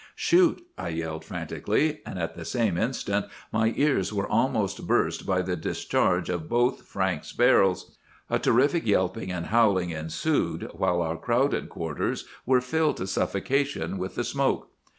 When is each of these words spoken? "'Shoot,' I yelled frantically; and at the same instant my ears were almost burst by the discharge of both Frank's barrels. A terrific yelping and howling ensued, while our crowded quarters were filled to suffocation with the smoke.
"'Shoot,' 0.15 0.65
I 0.79 0.89
yelled 0.89 1.23
frantically; 1.23 2.01
and 2.07 2.17
at 2.17 2.33
the 2.35 2.43
same 2.43 2.75
instant 2.75 3.27
my 3.51 3.71
ears 3.77 4.11
were 4.11 4.27
almost 4.27 4.87
burst 4.87 5.27
by 5.27 5.43
the 5.43 5.55
discharge 5.55 6.27
of 6.27 6.49
both 6.49 6.87
Frank's 6.87 7.31
barrels. 7.33 7.99
A 8.27 8.39
terrific 8.39 8.87
yelping 8.87 9.31
and 9.31 9.45
howling 9.45 9.91
ensued, 9.91 10.67
while 10.73 11.03
our 11.03 11.17
crowded 11.17 11.69
quarters 11.69 12.25
were 12.47 12.61
filled 12.61 12.97
to 12.97 13.05
suffocation 13.05 13.99
with 13.99 14.15
the 14.15 14.23
smoke. 14.23 14.71